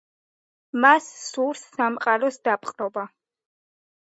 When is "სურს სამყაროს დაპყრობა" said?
1.25-3.05